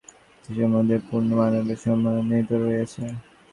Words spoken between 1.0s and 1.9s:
পূর্ণ মানবের